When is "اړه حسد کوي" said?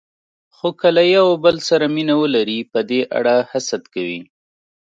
3.17-4.21